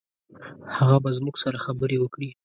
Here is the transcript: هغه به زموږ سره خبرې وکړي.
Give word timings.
هغه 0.77 0.97
به 1.03 1.09
زموږ 1.17 1.35
سره 1.43 1.57
خبرې 1.65 1.97
وکړي. 1.99 2.29